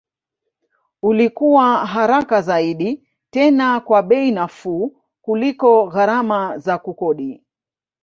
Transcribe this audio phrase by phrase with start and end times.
[1.03, 7.43] Ulikuwa haraka zaidi tena kwa bei nafuu kuliko gharama za kukodi